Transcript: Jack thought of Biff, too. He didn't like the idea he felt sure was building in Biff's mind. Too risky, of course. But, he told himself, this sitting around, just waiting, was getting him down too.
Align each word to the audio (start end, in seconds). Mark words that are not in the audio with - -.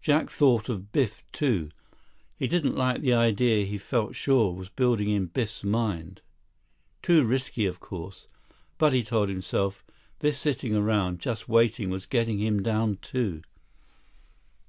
Jack 0.00 0.30
thought 0.30 0.68
of 0.68 0.92
Biff, 0.92 1.24
too. 1.32 1.72
He 2.36 2.46
didn't 2.46 2.76
like 2.76 3.00
the 3.00 3.14
idea 3.14 3.64
he 3.64 3.78
felt 3.78 4.14
sure 4.14 4.54
was 4.54 4.68
building 4.68 5.08
in 5.10 5.26
Biff's 5.26 5.64
mind. 5.64 6.20
Too 7.02 7.24
risky, 7.24 7.66
of 7.66 7.80
course. 7.80 8.28
But, 8.78 8.92
he 8.92 9.02
told 9.02 9.28
himself, 9.28 9.84
this 10.20 10.38
sitting 10.38 10.76
around, 10.76 11.18
just 11.18 11.48
waiting, 11.48 11.90
was 11.90 12.06
getting 12.06 12.38
him 12.38 12.62
down 12.62 12.98
too. 12.98 13.42